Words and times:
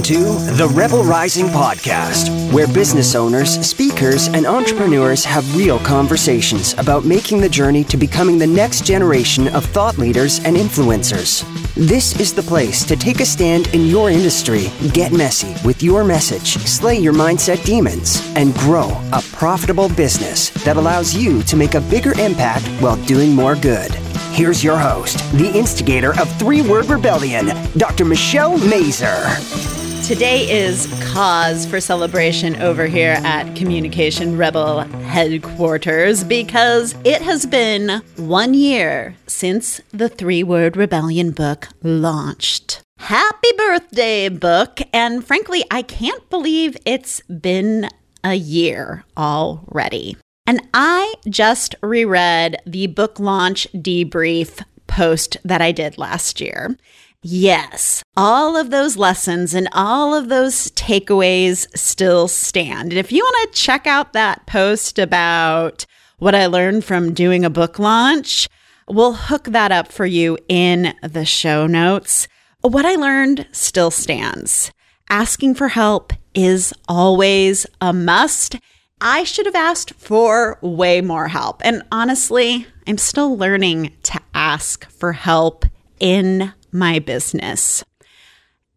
Welcome 0.00 0.16
to 0.16 0.52
the 0.56 0.68
Rebel 0.68 1.04
Rising 1.04 1.48
Podcast, 1.48 2.54
where 2.54 2.66
business 2.66 3.14
owners, 3.14 3.60
speakers, 3.60 4.28
and 4.28 4.46
entrepreneurs 4.46 5.26
have 5.26 5.54
real 5.54 5.78
conversations 5.80 6.72
about 6.78 7.04
making 7.04 7.42
the 7.42 7.50
journey 7.50 7.84
to 7.84 7.98
becoming 7.98 8.38
the 8.38 8.46
next 8.46 8.86
generation 8.86 9.48
of 9.48 9.66
thought 9.66 9.98
leaders 9.98 10.42
and 10.46 10.56
influencers. 10.56 11.44
This 11.74 12.18
is 12.18 12.32
the 12.32 12.42
place 12.42 12.82
to 12.84 12.96
take 12.96 13.20
a 13.20 13.26
stand 13.26 13.66
in 13.74 13.88
your 13.88 14.08
industry, 14.08 14.68
get 14.94 15.12
messy 15.12 15.54
with 15.66 15.82
your 15.82 16.02
message, 16.02 16.56
slay 16.64 16.98
your 16.98 17.12
mindset 17.12 17.62
demons, 17.66 18.22
and 18.36 18.54
grow 18.54 18.88
a 19.12 19.20
profitable 19.32 19.90
business 19.90 20.48
that 20.64 20.78
allows 20.78 21.14
you 21.14 21.42
to 21.42 21.56
make 21.56 21.74
a 21.74 21.80
bigger 21.82 22.18
impact 22.18 22.66
while 22.80 22.96
doing 23.04 23.34
more 23.34 23.54
good. 23.54 23.90
Here's 24.32 24.64
your 24.64 24.78
host, 24.78 25.18
the 25.36 25.52
instigator 25.54 26.18
of 26.18 26.34
Three 26.38 26.62
Word 26.62 26.86
Rebellion, 26.86 27.50
Dr. 27.76 28.06
Michelle 28.06 28.56
Mazur. 28.56 29.79
Today 30.04 30.50
is 30.50 30.88
cause 31.12 31.66
for 31.66 31.80
celebration 31.80 32.56
over 32.56 32.86
here 32.86 33.20
at 33.22 33.54
Communication 33.54 34.36
Rebel 34.36 34.80
headquarters 34.80 36.24
because 36.24 36.96
it 37.04 37.22
has 37.22 37.46
been 37.46 38.02
one 38.16 38.54
year 38.54 39.14
since 39.28 39.80
the 39.92 40.08
Three 40.08 40.42
Word 40.42 40.76
Rebellion 40.76 41.30
book 41.30 41.68
launched. 41.82 42.82
Happy 42.98 43.48
birthday, 43.56 44.28
book! 44.28 44.80
And 44.92 45.24
frankly, 45.24 45.64
I 45.70 45.82
can't 45.82 46.28
believe 46.28 46.76
it's 46.84 47.20
been 47.22 47.88
a 48.24 48.34
year 48.34 49.04
already. 49.16 50.16
And 50.46 50.60
I 50.74 51.14
just 51.28 51.76
reread 51.82 52.56
the 52.66 52.88
book 52.88 53.20
launch 53.20 53.68
debrief 53.72 54.64
post 54.88 55.36
that 55.44 55.62
I 55.62 55.70
did 55.70 55.98
last 55.98 56.40
year. 56.40 56.76
Yes, 57.22 58.02
all 58.16 58.56
of 58.56 58.70
those 58.70 58.96
lessons 58.96 59.52
and 59.52 59.68
all 59.72 60.14
of 60.14 60.30
those 60.30 60.70
takeaways 60.70 61.66
still 61.76 62.28
stand. 62.28 62.92
And 62.92 62.98
if 62.98 63.12
you 63.12 63.22
want 63.22 63.52
to 63.52 63.60
check 63.60 63.86
out 63.86 64.14
that 64.14 64.46
post 64.46 64.98
about 64.98 65.84
what 66.18 66.34
I 66.34 66.46
learned 66.46 66.82
from 66.82 67.12
doing 67.12 67.44
a 67.44 67.50
book 67.50 67.78
launch, 67.78 68.48
we'll 68.88 69.12
hook 69.12 69.44
that 69.44 69.70
up 69.70 69.92
for 69.92 70.06
you 70.06 70.38
in 70.48 70.94
the 71.02 71.26
show 71.26 71.66
notes. 71.66 72.26
What 72.62 72.86
I 72.86 72.94
learned 72.94 73.46
still 73.52 73.90
stands. 73.90 74.72
Asking 75.10 75.54
for 75.54 75.68
help 75.68 76.14
is 76.34 76.72
always 76.88 77.66
a 77.82 77.92
must. 77.92 78.56
I 78.98 79.24
should 79.24 79.44
have 79.44 79.54
asked 79.54 79.92
for 79.92 80.58
way 80.62 81.02
more 81.02 81.28
help. 81.28 81.60
And 81.66 81.82
honestly, 81.92 82.66
I'm 82.86 82.96
still 82.96 83.36
learning 83.36 83.92
to 84.04 84.20
ask 84.32 84.90
for 84.90 85.12
help 85.12 85.66
in 85.98 86.54
my 86.72 86.98
business. 86.98 87.84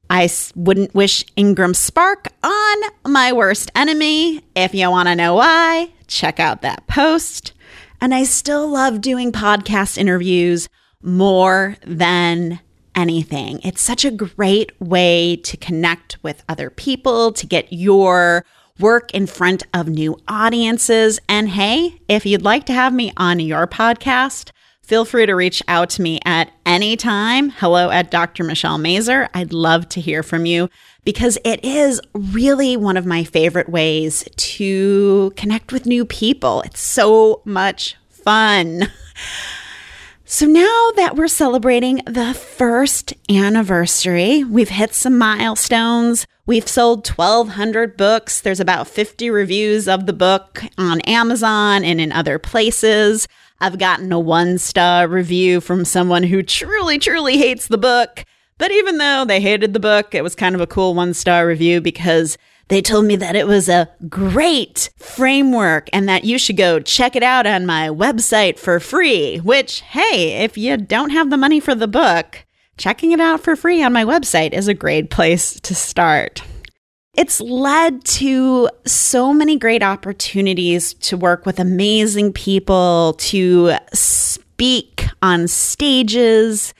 I 0.09 0.29
wouldn't 0.55 0.93
wish 0.93 1.25
Ingram 1.35 1.73
Spark 1.73 2.27
on 2.43 2.77
my 3.05 3.33
worst 3.33 3.71
enemy. 3.75 4.41
If 4.55 4.75
you 4.75 4.89
want 4.91 5.07
to 5.09 5.15
know 5.15 5.35
why, 5.35 5.91
check 6.07 6.39
out 6.39 6.61
that 6.61 6.85
post. 6.87 7.53
And 7.99 8.13
I 8.13 8.23
still 8.23 8.67
love 8.67 9.01
doing 9.01 9.31
podcast 9.31 9.97
interviews 9.97 10.67
more 11.01 11.77
than 11.85 12.59
anything. 12.95 13.59
It's 13.63 13.81
such 13.81 14.05
a 14.05 14.11
great 14.11 14.79
way 14.79 15.37
to 15.37 15.57
connect 15.57 16.21
with 16.21 16.43
other 16.47 16.69
people, 16.69 17.31
to 17.33 17.47
get 17.47 17.71
your 17.73 18.45
work 18.79 19.13
in 19.13 19.27
front 19.27 19.63
of 19.73 19.87
new 19.87 20.17
audiences. 20.27 21.19
And 21.29 21.49
hey, 21.49 22.01
if 22.07 22.25
you'd 22.25 22.41
like 22.41 22.65
to 22.65 22.73
have 22.73 22.93
me 22.93 23.13
on 23.17 23.39
your 23.39 23.67
podcast, 23.67 24.51
feel 24.83 25.05
free 25.05 25.25
to 25.25 25.33
reach 25.33 25.63
out 25.67 25.89
to 25.91 26.01
me 26.01 26.19
at 26.25 26.51
any 26.65 26.95
time. 26.95 27.49
Hello 27.49 27.89
at 27.89 28.11
Dr. 28.11 28.43
Michelle 28.43 28.77
Mazur. 28.77 29.29
I'd 29.33 29.53
love 29.53 29.89
to 29.89 30.01
hear 30.01 30.23
from 30.23 30.45
you 30.45 30.69
because 31.05 31.37
it 31.43 31.63
is 31.63 32.01
really 32.13 32.77
one 32.77 32.97
of 32.97 33.05
my 33.05 33.23
favorite 33.23 33.69
ways 33.69 34.27
to 34.35 35.33
connect 35.35 35.71
with 35.71 35.85
new 35.85 36.05
people. 36.05 36.61
It's 36.61 36.81
so 36.81 37.41
much 37.45 37.95
fun. 38.09 38.83
So 40.25 40.47
now 40.47 40.89
that 40.95 41.15
we're 41.15 41.27
celebrating 41.27 42.01
the 42.07 42.33
first 42.33 43.13
anniversary, 43.29 44.43
we've 44.43 44.69
hit 44.69 44.95
some 44.95 45.15
milestones. 45.15 46.25
We've 46.47 46.67
sold 46.67 47.07
1,200 47.07 47.95
books. 47.95 48.41
There's 48.41 48.59
about 48.59 48.87
50 48.87 49.29
reviews 49.29 49.87
of 49.87 50.07
the 50.07 50.13
book 50.13 50.63
on 50.77 51.01
Amazon 51.01 51.83
and 51.83 52.01
in 52.01 52.11
other 52.11 52.39
places. 52.39 53.27
I've 53.63 53.77
gotten 53.77 54.11
a 54.11 54.19
one 54.19 54.57
star 54.57 55.07
review 55.07 55.61
from 55.61 55.85
someone 55.85 56.23
who 56.23 56.43
truly, 56.43 56.99
truly 56.99 57.37
hates 57.37 57.67
the 57.67 57.77
book. 57.77 58.25
But 58.57 58.71
even 58.71 58.97
though 58.97 59.23
they 59.23 59.39
hated 59.39 59.71
the 59.71 59.79
book, 59.79 60.13
it 60.13 60.21
was 60.21 60.35
kind 60.35 60.53
of 60.53 60.59
a 60.59 60.67
cool 60.67 60.93
one 60.93 61.13
star 61.13 61.47
review 61.47 61.79
because 61.79 62.37
they 62.67 62.81
told 62.81 63.05
me 63.05 63.15
that 63.15 63.37
it 63.37 63.47
was 63.47 63.69
a 63.69 63.89
great 64.09 64.89
framework 64.97 65.87
and 65.93 66.09
that 66.09 66.25
you 66.25 66.37
should 66.37 66.57
go 66.57 66.81
check 66.81 67.15
it 67.15 67.23
out 67.23 67.47
on 67.47 67.65
my 67.65 67.87
website 67.87 68.59
for 68.59 68.81
free. 68.81 69.37
Which, 69.37 69.79
hey, 69.79 70.43
if 70.43 70.57
you 70.57 70.75
don't 70.75 71.11
have 71.11 71.29
the 71.29 71.37
money 71.37 71.61
for 71.61 71.73
the 71.73 71.87
book, 71.87 72.45
checking 72.77 73.13
it 73.13 73.21
out 73.21 73.39
for 73.39 73.55
free 73.55 73.81
on 73.81 73.93
my 73.93 74.03
website 74.03 74.51
is 74.51 74.67
a 74.67 74.73
great 74.73 75.09
place 75.09 75.57
to 75.61 75.73
start. 75.73 76.43
It's 77.15 77.39
led 77.39 78.03
to 78.05 78.69
so 78.85 79.33
many 79.33 79.57
great 79.57 79.83
opportunities 79.83 80.93
to 80.95 81.15
work 81.15 81.45
with 81.45 81.59
amazing 81.59 82.33
people, 82.33 83.15
to 83.19 83.75
speak 83.93 85.07
on 85.21 85.47
stages, 85.47 86.73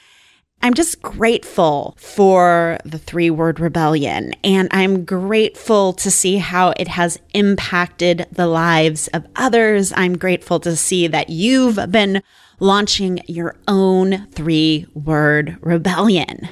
I'm 0.64 0.74
just 0.74 1.02
grateful 1.02 1.94
for 2.00 2.78
the 2.86 2.98
three 2.98 3.30
word 3.30 3.60
rebellion. 3.60 4.34
And 4.46 4.70
I'm 4.72 5.04
grateful 5.04 5.92
to 5.92 6.10
see 6.10 6.38
how 6.38 6.74
it 6.78 6.88
has 6.88 7.20
impacted 7.34 8.28
the 8.32 8.48
lives 8.48 9.10
of 9.10 9.28
others. 9.36 9.92
I'm 9.94 10.18
grateful 10.18 10.62
to 10.62 10.78
see 10.78 11.08
that 11.08 11.30
you've 11.30 11.92
been 11.92 12.24
launching 12.62 13.20
your 13.28 13.58
own 13.68 14.28
three 14.28 14.86
word 14.94 15.58
rebellion. 15.60 16.48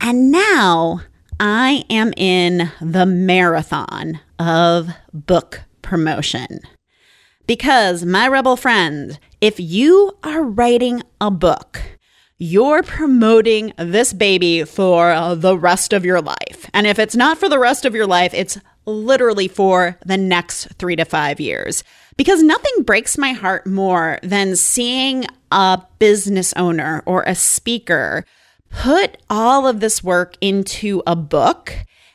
And 0.00 0.30
now 0.30 1.02
I 1.42 1.86
am 1.88 2.12
in 2.18 2.70
the 2.82 3.06
marathon 3.06 4.20
of 4.38 4.90
book 5.14 5.62
promotion. 5.80 6.60
Because, 7.46 8.04
my 8.04 8.28
rebel 8.28 8.56
friend, 8.56 9.18
if 9.40 9.58
you 9.58 10.18
are 10.22 10.42
writing 10.42 11.02
a 11.18 11.30
book, 11.30 11.80
you're 12.36 12.82
promoting 12.82 13.72
this 13.78 14.12
baby 14.12 14.64
for 14.64 15.34
the 15.34 15.56
rest 15.56 15.94
of 15.94 16.04
your 16.04 16.20
life. 16.20 16.68
And 16.74 16.86
if 16.86 16.98
it's 16.98 17.16
not 17.16 17.38
for 17.38 17.48
the 17.48 17.58
rest 17.58 17.86
of 17.86 17.94
your 17.94 18.06
life, 18.06 18.34
it's 18.34 18.58
literally 18.84 19.48
for 19.48 19.98
the 20.04 20.18
next 20.18 20.66
three 20.74 20.96
to 20.96 21.06
five 21.06 21.40
years. 21.40 21.82
Because 22.18 22.42
nothing 22.42 22.82
breaks 22.82 23.16
my 23.16 23.32
heart 23.32 23.66
more 23.66 24.18
than 24.22 24.56
seeing 24.56 25.24
a 25.50 25.80
business 25.98 26.52
owner 26.54 27.02
or 27.06 27.22
a 27.22 27.34
speaker 27.34 28.26
put 28.70 29.18
all 29.28 29.66
of 29.66 29.80
this 29.80 30.02
work 30.02 30.36
into 30.40 31.02
a 31.06 31.14
book 31.14 31.74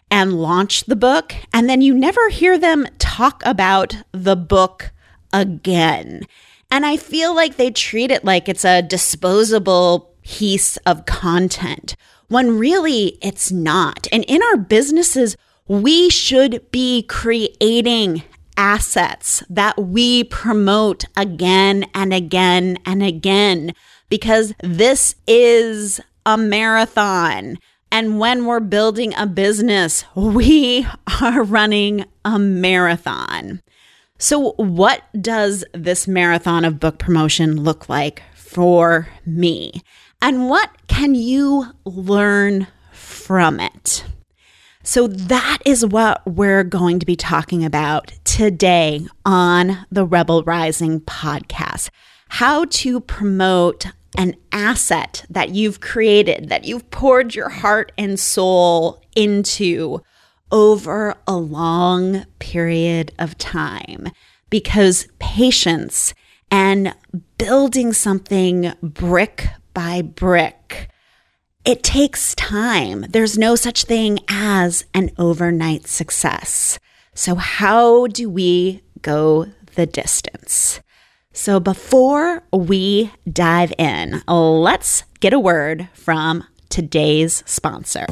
and 0.09 0.39
launch 0.41 0.85
the 0.85 0.95
book, 0.95 1.35
and 1.53 1.69
then 1.69 1.81
you 1.81 1.93
never 1.93 2.29
hear 2.29 2.57
them 2.57 2.88
talk 2.97 3.41
about 3.45 3.95
the 4.11 4.35
book 4.35 4.91
again. 5.33 6.23
And 6.71 6.85
I 6.85 6.97
feel 6.97 7.35
like 7.35 7.57
they 7.57 7.71
treat 7.71 8.11
it 8.11 8.23
like 8.23 8.49
it's 8.49 8.65
a 8.65 8.81
disposable 8.81 10.15
piece 10.23 10.77
of 10.77 11.05
content 11.05 11.95
when 12.27 12.57
really 12.57 13.17
it's 13.21 13.51
not. 13.51 14.07
And 14.11 14.23
in 14.27 14.41
our 14.41 14.57
businesses, 14.57 15.38
we 15.67 16.09
should 16.09 16.71
be 16.71 17.03
creating 17.03 18.23
assets 18.57 19.44
that 19.49 19.77
we 19.77 20.23
promote 20.23 21.05
again 21.17 21.85
and 21.94 22.13
again 22.13 22.77
and 22.85 23.03
again 23.03 23.74
because 24.09 24.53
this 24.62 25.15
is 25.27 26.00
a 26.25 26.38
marathon. 26.38 27.57
And 27.92 28.19
when 28.19 28.45
we're 28.45 28.60
building 28.60 29.13
a 29.16 29.27
business, 29.27 30.06
we 30.16 30.88
are 31.22 31.44
running 31.44 32.06
a 32.24 32.39
marathon. 32.39 33.62
So, 34.18 34.54
what 34.54 35.04
does 35.22 35.66
this 35.74 36.07
marathon 36.07 36.66
of 36.66 36.80
book 36.80 37.00
promotion 37.00 37.62
look 37.62 37.89
like 37.89 38.24
for 38.33 39.10
me? 39.25 39.81
And 40.22 40.50
what 40.50 40.69
can 40.88 41.16
you 41.16 41.74
learn 41.83 42.68
from 42.92 43.60
it? 43.60 44.06
So, 44.83 45.07
that 45.07 45.60
is 45.66 45.86
what 45.86 46.25
we're 46.25 46.63
going 46.63 47.00
to 47.00 47.06
be 47.06 47.18
talking 47.18 47.66
about 47.66 48.13
today 48.24 49.06
on 49.25 49.86
the 49.92 50.06
Rebel 50.06 50.44
Rising 50.44 51.01
podcast 51.01 51.89
how 52.30 52.66
to 52.66 53.00
promote 53.00 53.88
an 54.17 54.35
asset 54.51 55.25
that 55.29 55.50
you've 55.50 55.79
created, 55.81 56.50
that 56.50 56.65
you've 56.65 56.89
poured 56.91 57.35
your 57.35 57.50
heart 57.50 57.91
and 57.97 58.19
soul 58.19 59.01
into 59.15 60.01
over 60.51 61.15
a 61.27 61.35
long 61.35 62.25
period 62.39 63.13
of 63.19 63.38
time. 63.38 64.09
Because 64.50 65.07
patience 65.19 66.13
and 66.51 66.94
building 67.38 67.94
something 67.94 68.73
brick 68.81 69.47
by 69.73 70.01
brick 70.01 70.89
It 71.65 71.81
takes 71.81 72.35
time. 72.35 73.06
There's 73.09 73.39
no 73.39 73.56
such 73.56 73.85
thing 73.85 74.19
as 74.29 74.85
an 74.94 75.09
overnight 75.18 75.88
success. 75.88 76.77
So, 77.15 77.33
how 77.35 78.06
do 78.06 78.29
we 78.29 78.83
go 79.01 79.47
the 79.73 79.88
distance? 79.88 80.79
So, 81.37 81.59
before 81.59 82.43
we 82.53 83.11
dive 83.29 83.73
in, 83.77 84.23
let's 84.25 85.03
get 85.19 85.33
a 85.33 85.39
word 85.39 85.89
from 85.93 86.45
today's 86.69 87.43
sponsor. 87.45 88.05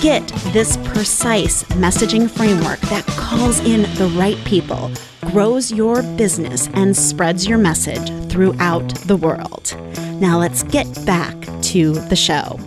Get 0.00 0.28
this 0.52 0.76
precise 0.84 1.64
messaging 1.64 2.30
framework 2.30 2.78
that 2.82 3.04
calls 3.06 3.58
in 3.60 3.82
the 3.94 4.06
right 4.16 4.38
people, 4.44 4.92
grows 5.32 5.72
your 5.72 6.02
business, 6.16 6.68
and 6.74 6.96
spreads 6.96 7.48
your 7.48 7.58
message 7.58 8.08
throughout 8.30 8.94
the 9.06 9.16
world. 9.16 9.74
Now 10.20 10.38
let's 10.38 10.62
get 10.62 10.86
back 11.04 11.34
to 11.62 11.92
the 11.92 12.16
show. 12.16 12.60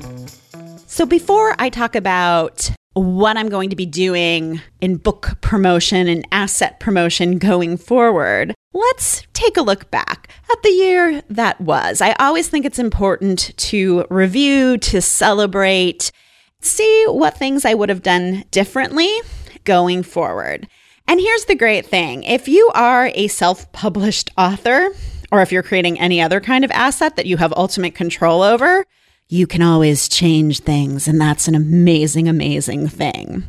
So, 0.88 1.06
before 1.06 1.56
I 1.58 1.70
talk 1.70 1.96
about 1.96 2.70
what 2.94 3.38
I'm 3.38 3.50
going 3.50 3.70
to 3.70 3.76
be 3.76 3.86
doing 3.86 4.62
in 4.82 4.98
book 4.98 5.38
promotion 5.42 6.08
and 6.08 6.28
asset 6.32 6.80
promotion 6.80 7.38
going 7.38 7.78
forward, 7.78 8.54
let's 8.74 9.26
take 9.34 9.58
a 9.58 9.62
look 9.62 9.90
back 9.92 10.30
at 10.52 10.62
the 10.64 10.70
year 10.70 11.22
that 11.30 11.62
was. 11.62 12.02
I 12.02 12.14
always 12.14 12.50
think 12.50 12.66
it's 12.66 12.80
important 12.80 13.56
to 13.58 14.06
review, 14.10 14.78
to 14.80 15.02
celebrate, 15.02 16.12
see 16.60 17.06
what 17.08 17.38
things 17.38 17.66
I 17.66 17.74
would 17.74 17.90
have 17.90 18.04
done 18.04 18.44
differently 18.52 19.10
going 19.64 20.04
forward. 20.04 20.68
And 21.08 21.20
here's 21.20 21.46
the 21.46 21.56
great 21.56 21.86
thing 21.86 22.24
if 22.24 22.48
you 22.48 22.72
are 22.74 23.12
a 23.16 23.28
self 23.28 23.72
published 23.72 24.32
author, 24.38 24.90
or 25.32 25.42
if 25.42 25.52
you're 25.52 25.64
creating 25.64 26.00
any 26.00 26.22
other 26.22 26.42
kind 26.42 26.66
of 26.66 26.72
asset 26.72 27.16
that 27.16 27.26
you 27.26 27.38
have 27.38 27.54
ultimate 27.54 27.96
control 27.96 28.42
over, 28.42 28.86
you 29.32 29.48
can 29.48 29.62
always 29.62 30.10
change 30.10 30.60
things. 30.60 31.08
And 31.08 31.20
that's 31.20 31.48
an 31.48 31.56
amazing, 31.56 32.28
amazing 32.28 32.90
thing. 32.90 33.46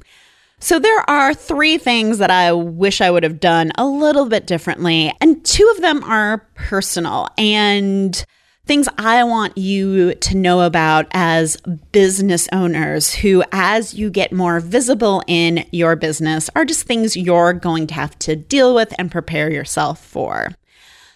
So, 0.61 0.79
there 0.79 1.11
are 1.11 1.35
three 1.35 1.77
things 1.77 2.19
that 2.19 2.31
I 2.31 2.53
wish 2.53 3.01
I 3.01 3.11
would 3.11 3.25
have 3.25 3.41
done 3.41 3.73
a 3.77 3.85
little 3.85 4.27
bit 4.27 4.47
differently. 4.47 5.13
And 5.21 5.45
two 5.45 5.69
of 5.75 5.83
them 5.83 6.05
are 6.05 6.47
personal 6.55 7.27
and 7.37 8.25
things 8.65 8.89
I 8.97 9.25
want 9.25 9.59
you 9.59 10.15
to 10.15 10.37
know 10.37 10.61
about 10.61 11.09
as 11.11 11.57
business 11.91 12.49
owners 12.53 13.13
who, 13.13 13.43
as 13.51 13.95
you 13.95 14.09
get 14.09 14.33
more 14.33 14.61
visible 14.61 15.25
in 15.27 15.67
your 15.73 15.97
business, 15.97 16.49
are 16.55 16.65
just 16.65 16.87
things 16.87 17.17
you're 17.17 17.53
going 17.55 17.89
to 17.89 17.95
have 17.95 18.17
to 18.21 18.37
deal 18.37 18.73
with 18.73 18.95
and 19.01 19.11
prepare 19.11 19.51
yourself 19.51 20.01
for. 20.05 20.51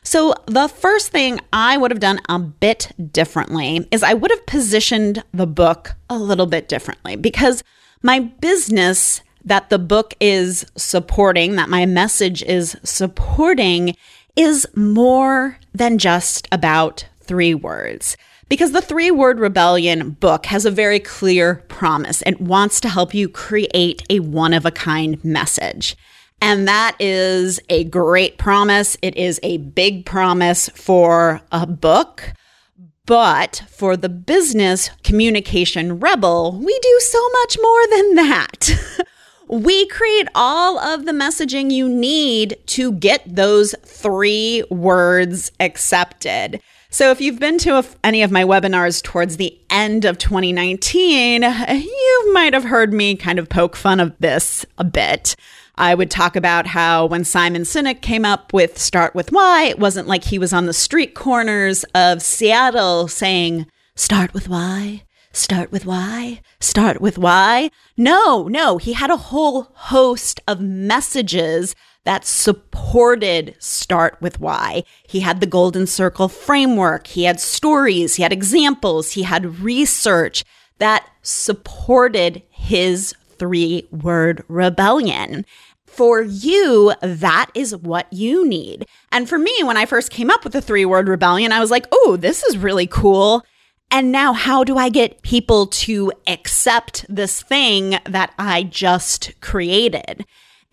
So, 0.07 0.35
the 0.47 0.69
first 0.69 1.09
thing 1.09 1.41
I 1.53 1.77
would 1.77 1.91
have 1.91 1.99
done 1.99 2.21
a 2.29 2.39
bit 2.39 2.93
differently 3.11 3.89
is 3.91 4.05
I 4.05 4.15
would 4.15 4.31
have 4.31 4.47
positioned 4.47 5.25
the 5.35 5.49
book 5.49 5.97
a 6.09 6.17
little 6.17 6.47
bit 6.47 6.69
differently 6.69 7.17
because 7.17 7.65
my 8.05 8.21
business 8.21 9.21
that 9.45 9.69
the 9.69 9.81
book 9.81 10.15
is 10.21 10.65
supporting, 10.77 11.57
that 11.57 11.69
my 11.69 11.87
message 11.87 12.45
is 12.45 12.77
supporting, 12.85 13.97
is 14.37 14.65
more 14.77 15.59
than 15.75 15.99
just 15.99 16.47
about 16.53 17.05
three 17.19 17.53
words. 17.53 18.17
Because 18.49 18.71
the 18.71 18.83
Three 18.83 19.11
Word 19.11 19.41
Rebellion 19.41 20.11
book 20.11 20.47
has 20.47 20.65
a 20.65 20.71
very 20.71 21.01
clear 21.01 21.65
promise. 21.67 22.23
It 22.25 22.41
wants 22.41 22.81
to 22.83 22.89
help 22.89 23.13
you 23.13 23.29
create 23.29 24.05
a 24.09 24.21
one 24.21 24.53
of 24.55 24.65
a 24.65 24.71
kind 24.71 25.23
message. 25.25 25.97
And 26.41 26.69
that 26.69 26.97
is 27.01 27.61
a 27.69 27.85
great 27.85 28.39
promise. 28.39 28.97
It 29.03 29.17
is 29.17 29.41
a 29.43 29.59
big 29.59 30.05
promise 30.05 30.69
for 30.71 31.41
a 31.51 31.67
book. 31.67 32.33
But 33.07 33.63
for 33.71 33.97
the 33.97 34.09
business 34.09 34.91
communication 35.05 36.01
rebel, 36.01 36.59
we 36.59 36.79
do 36.79 37.01
so 37.01 37.29
much 37.31 37.57
more 37.63 37.87
than 37.89 38.15
that. 38.17 38.71
we 39.49 39.87
create 39.87 40.29
all 40.35 40.79
of 40.79 41.07
the 41.07 41.13
messaging 41.13 41.71
you 41.71 41.89
need 41.89 42.57
to 42.67 42.93
get 42.93 43.23
those 43.27 43.77
three 43.85 44.65
words 44.71 45.53
accepted. 45.61 46.61
So, 46.89 47.11
if 47.11 47.21
you've 47.21 47.41
been 47.41 47.59
to 47.59 47.79
a, 47.79 47.85
any 48.05 48.23
of 48.23 48.31
my 48.31 48.45
webinars 48.45 49.03
towards 49.03 49.37
the 49.37 49.59
end 49.71 50.05
of 50.05 50.19
2019, 50.19 51.43
you 51.43 52.33
might 52.33 52.55
have 52.55 52.65
heard 52.65 52.93
me 52.93 53.17
kind 53.17 53.39
of 53.39 53.49
poke 53.49 53.77
fun 53.77 53.99
of 53.99 54.17
this 54.19 54.65
a 54.79 54.85
bit. 54.85 55.35
I 55.75 55.95
would 55.95 56.11
talk 56.11 56.37
about 56.37 56.69
how 56.69 57.07
when 57.07 57.25
Simon 57.25 57.63
Sinek 57.63 58.01
came 58.01 58.25
up 58.25 58.53
with 58.55 58.79
Start 58.79 59.15
with 59.15 59.31
Why, 59.31 59.65
it 59.65 59.79
wasn't 59.79 60.09
like 60.09 60.25
he 60.25 60.39
was 60.39 60.53
on 60.53 60.67
the 60.67 60.73
street 60.73 61.15
corners 61.15 61.85
of 61.95 62.23
Seattle 62.23 63.09
saying, 63.09 63.67
Start 63.95 64.33
with 64.33 64.49
why, 64.49 65.03
start 65.33 65.73
with 65.73 65.85
why, 65.85 66.41
start 66.61 67.01
with 67.01 67.19
why. 67.19 67.71
No, 67.97 68.47
no, 68.49 68.79
he 68.79 68.93
had 68.95 69.11
a 69.11 69.17
whole 69.17 69.69
host 69.75 70.41
of 70.47 70.61
messages 70.61 71.75
that 72.07 72.25
supported 72.25 73.57
Start 73.59 74.17
with 74.21 74.41
Why. 74.41 74.85
He 75.07 75.21
had 75.21 75.41
the 75.41 75.47
Golden 75.47 75.89
Circle 75.89 76.29
framework, 76.29 77.09
he 77.09 77.25
had 77.25 77.41
stories, 77.41 78.15
he 78.15 78.23
had 78.23 78.33
examples, 78.33 79.13
he 79.13 79.25
had 79.25 79.59
research 79.59 80.45
that 80.79 81.09
supported 81.23 82.43
his 82.49 83.13
three 83.39 83.89
word 83.91 84.45
rebellion. 84.49 85.45
For 85.85 86.23
you, 86.23 86.93
that 87.03 87.51
is 87.55 87.75
what 87.75 88.13
you 88.13 88.47
need. 88.47 88.87
And 89.11 89.29
for 89.29 89.39
me, 89.39 89.53
when 89.65 89.77
I 89.77 89.87
first 89.87 90.11
came 90.11 90.31
up 90.31 90.45
with 90.45 90.53
the 90.53 90.63
three 90.63 90.85
word 90.85 91.09
rebellion, 91.09 91.51
I 91.51 91.61
was 91.61 91.71
like, 91.73 91.87
oh, 91.91 92.17
this 92.17 92.45
is 92.45 92.57
really 92.57 92.87
cool. 92.87 93.45
And 93.91 94.13
now, 94.13 94.33
how 94.33 94.63
do 94.63 94.77
I 94.77 94.91
get 94.91 95.23
people 95.23 95.67
to 95.69 96.13
accept 96.29 97.05
this 97.09 97.43
thing 97.43 97.99
that 98.05 98.33
I 98.39 98.63
just 98.63 99.41
created? 99.41 100.25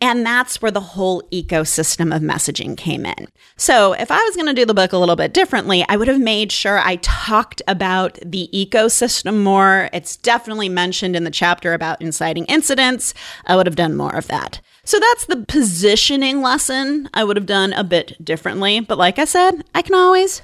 And 0.03 0.25
that's 0.25 0.62
where 0.62 0.69
the 0.69 0.81
whole 0.81 1.22
ecosystem 1.31 2.13
of 2.13 2.22
messaging 2.22 2.75
came 2.75 3.05
in. 3.05 3.29
So, 3.55 3.93
if 3.93 4.12
I 4.12 4.17
was 4.17 4.36
going 4.36 4.48
to 4.48 4.53
do 4.53 4.65
the 4.65 4.74
book 4.74 4.91
a 4.91 4.98
little 4.98 5.15
bit 5.15 5.33
differently, 5.33 5.86
I 5.88 5.95
would 5.95 6.10
have 6.10 6.19
made 6.19 6.51
sure 6.51 6.77
I 6.77 6.98
talked 6.98 7.62
about 7.69 8.19
the 8.22 8.50
ecosystem 8.53 9.41
more. 9.41 9.89
It's 9.93 10.17
definitely 10.17 10.67
mentioned 10.67 11.15
in 11.15 11.24
the 11.24 11.31
chapter 11.31 11.74
about 11.74 12.01
inciting 12.01 12.43
incidents. 12.48 13.13
I 13.45 13.55
would 13.55 13.65
have 13.65 13.77
done 13.77 13.95
more 13.95 14.13
of 14.13 14.27
that. 14.27 14.60
So, 14.83 15.00
that's 15.00 15.24
the 15.24 15.38
positioning 15.38 16.41
lesson 16.41 17.10
I 17.13 17.24
would 17.24 17.38
have 17.38 17.45
done 17.45 17.72
a 17.72 17.86
bit 17.86 18.17
differently. 18.25 18.81
But, 18.81 18.98
like 18.98 19.19
I 19.19 19.25
said, 19.25 19.63
I 19.74 19.81
can 19.81 19.95
always 19.95 20.41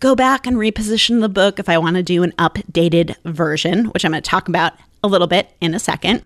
go 0.00 0.16
back 0.16 0.46
and 0.46 0.56
reposition 0.56 1.20
the 1.20 1.28
book 1.28 1.58
if 1.58 1.68
I 1.68 1.76
want 1.76 1.96
to 1.96 2.02
do 2.02 2.22
an 2.22 2.32
updated 2.38 3.16
version, 3.26 3.84
which 3.88 4.06
I'm 4.06 4.12
going 4.12 4.22
to 4.22 4.30
talk 4.30 4.48
about 4.48 4.72
a 5.02 5.08
little 5.08 5.26
bit 5.26 5.50
in 5.60 5.74
a 5.74 5.78
second. 5.78 6.22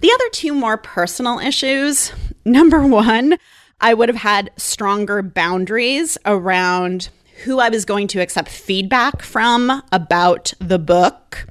The 0.00 0.12
other 0.12 0.28
two 0.30 0.54
more 0.54 0.76
personal 0.76 1.38
issues 1.38 2.12
number 2.44 2.84
one, 2.86 3.38
I 3.80 3.94
would 3.94 4.08
have 4.08 4.18
had 4.18 4.50
stronger 4.56 5.22
boundaries 5.22 6.18
around 6.24 7.08
who 7.44 7.58
I 7.58 7.68
was 7.68 7.84
going 7.84 8.08
to 8.08 8.20
accept 8.20 8.48
feedback 8.48 9.22
from 9.22 9.82
about 9.92 10.52
the 10.58 10.78
book 10.78 11.46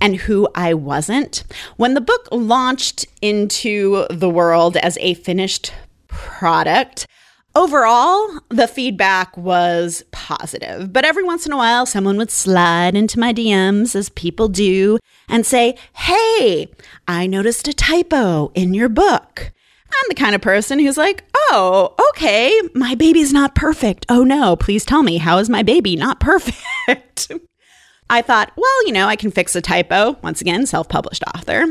and 0.00 0.16
who 0.16 0.48
I 0.54 0.74
wasn't. 0.74 1.44
When 1.76 1.94
the 1.94 2.00
book 2.00 2.28
launched 2.32 3.06
into 3.20 4.06
the 4.10 4.30
world 4.30 4.76
as 4.78 4.98
a 5.00 5.14
finished 5.14 5.72
product. 6.08 7.06
Overall, 7.54 8.30
the 8.48 8.68
feedback 8.68 9.36
was 9.36 10.04
positive, 10.12 10.92
but 10.92 11.04
every 11.04 11.24
once 11.24 11.46
in 11.46 11.52
a 11.52 11.56
while, 11.56 11.84
someone 11.84 12.16
would 12.16 12.30
slide 12.30 12.94
into 12.94 13.18
my 13.18 13.32
DMs, 13.32 13.96
as 13.96 14.08
people 14.10 14.46
do, 14.46 14.98
and 15.28 15.44
say, 15.44 15.76
Hey, 15.94 16.68
I 17.08 17.26
noticed 17.26 17.66
a 17.66 17.72
typo 17.72 18.52
in 18.54 18.72
your 18.72 18.88
book. 18.88 19.52
I'm 19.92 20.08
the 20.08 20.14
kind 20.14 20.36
of 20.36 20.40
person 20.40 20.78
who's 20.78 20.96
like, 20.96 21.24
Oh, 21.34 21.96
okay, 22.10 22.56
my 22.72 22.94
baby's 22.94 23.32
not 23.32 23.56
perfect. 23.56 24.06
Oh 24.08 24.22
no, 24.22 24.54
please 24.54 24.84
tell 24.84 25.02
me, 25.02 25.16
how 25.16 25.38
is 25.38 25.50
my 25.50 25.64
baby 25.64 25.96
not 25.96 26.20
perfect? 26.20 27.32
I 28.10 28.22
thought, 28.22 28.52
well, 28.56 28.86
you 28.86 28.92
know, 28.92 29.06
I 29.08 29.16
can 29.16 29.32
fix 29.32 29.56
a 29.56 29.60
typo. 29.60 30.16
Once 30.22 30.40
again, 30.40 30.66
self 30.66 30.88
published 30.88 31.24
author. 31.34 31.66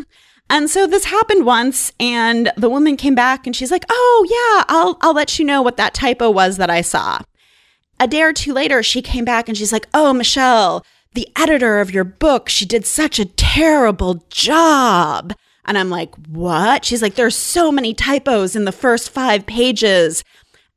And 0.49 0.69
so 0.69 0.87
this 0.87 1.05
happened 1.05 1.45
once 1.45 1.91
and 1.99 2.51
the 2.57 2.69
woman 2.69 2.97
came 2.97 3.15
back 3.15 3.45
and 3.45 3.55
she's 3.55 3.71
like, 3.71 3.85
"Oh, 3.89 4.25
yeah, 4.29 4.65
I'll 4.67 4.97
I'll 5.01 5.13
let 5.13 5.37
you 5.37 5.45
know 5.45 5.61
what 5.61 5.77
that 5.77 5.93
typo 5.93 6.29
was 6.29 6.57
that 6.57 6.69
I 6.69 6.81
saw." 6.81 7.19
A 7.99 8.07
day 8.07 8.21
or 8.23 8.33
two 8.33 8.53
later, 8.53 8.81
she 8.81 9.01
came 9.01 9.25
back 9.25 9.47
and 9.47 9.57
she's 9.57 9.71
like, 9.71 9.87
"Oh, 9.93 10.13
Michelle, 10.13 10.83
the 11.13 11.27
editor 11.35 11.79
of 11.79 11.91
your 11.91 12.03
book, 12.03 12.49
she 12.49 12.65
did 12.65 12.85
such 12.85 13.19
a 13.19 13.25
terrible 13.25 14.25
job." 14.29 15.33
And 15.65 15.77
I'm 15.77 15.91
like, 15.91 16.15
"What?" 16.27 16.83
She's 16.83 17.01
like, 17.03 17.15
"There's 17.15 17.35
so 17.35 17.71
many 17.71 17.93
typos 17.93 18.55
in 18.55 18.65
the 18.65 18.71
first 18.71 19.11
5 19.11 19.45
pages." 19.45 20.23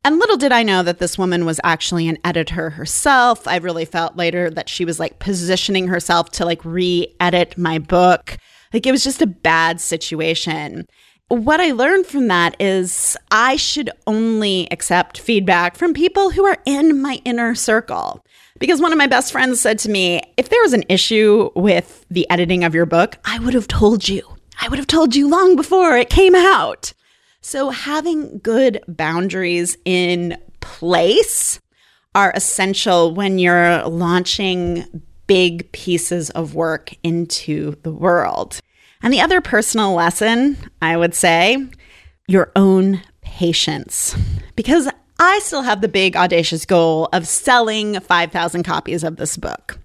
And 0.05 0.19
little 0.19 0.37
did 0.37 0.52
I 0.52 0.64
know 0.64 0.83
that 0.83 0.99
this 0.99 1.17
woman 1.17 1.47
was 1.47 1.61
actually 1.62 2.09
an 2.09 2.19
editor 2.25 2.71
herself. 2.71 3.47
I 3.47 3.57
really 3.57 3.85
felt 3.85 4.17
later 4.17 4.50
that 4.50 4.69
she 4.69 4.85
was 4.85 4.99
like 4.99 5.21
positioning 5.21 5.87
herself 5.87 6.31
to 6.33 6.45
like 6.45 6.62
re-edit 6.64 7.57
my 7.57 7.79
book. 7.79 8.37
Like 8.73 8.87
it 8.87 8.93
was 8.93 9.05
just 9.05 9.23
a 9.23 9.26
bad 9.26 9.81
situation. 9.81 10.87
What 11.29 11.61
I 11.61 11.73
learned 11.73 12.07
from 12.07 12.29
that 12.29 12.57
is 12.61 13.17
I 13.31 13.57
should 13.57 13.91
only 14.07 14.69
accept 14.71 15.19
feedback 15.19 15.76
from 15.76 15.95
people 15.95 16.31
who 16.31 16.45
are 16.45 16.59
in 16.67 17.00
my 17.00 17.21
inner 17.25 17.55
circle. 17.55 18.25
Because 18.59 18.81
one 18.81 18.93
of 18.93 18.99
my 18.99 19.07
best 19.07 19.33
friends 19.33 19.61
said 19.61 19.79
to 19.81 19.91
me, 19.91 20.23
if 20.37 20.50
there 20.50 20.62
was 20.62 20.75
an 20.75 20.85
issue 20.88 21.50
with 21.57 22.05
the 22.11 22.29
editing 22.31 22.64
of 22.64 22.75
your 22.75 22.87
book, 22.87 23.17
I 23.25 23.38
would 23.38 23.55
have 23.55 23.67
told 23.67 24.09
you. 24.09 24.37
I 24.61 24.69
would 24.69 24.79
have 24.79 24.87
told 24.87 25.17
you 25.17 25.29
long 25.29 25.57
before 25.57 25.97
it 25.97 26.11
came 26.11 26.35
out. 26.35 26.93
So 27.41 27.71
having 27.71 28.38
good 28.38 28.85
boundaries 28.87 29.76
in 29.85 30.38
place 30.61 31.61
are 32.14 32.33
essential 32.37 33.14
when 33.14 33.38
you're 33.38 33.83
launching 33.88 35.02
big 35.33 35.73
pieces 35.73 36.29
of 36.29 36.55
work 36.55 36.93
into 37.03 37.75
the 37.85 37.91
world. 37.91 38.61
And 39.03 39.11
the 39.11 39.23
other 39.23 39.41
personal 39.41 39.95
lesson, 39.95 40.59
I 40.83 40.95
would 40.95 41.15
say, 41.15 41.57
your 42.29 42.53
own 42.55 43.01
patience. 43.23 44.15
Because 44.57 44.91
I 45.19 45.39
still 45.39 45.62
have 45.62 45.81
the 45.81 45.89
big 45.89 46.17
audacious 46.17 46.67
goal 46.67 47.09
of 47.15 47.27
selling 47.27 47.99
5,000 47.99 48.62
copies 48.62 49.03
of 49.03 49.17
this 49.17 49.39
book. 49.39 49.79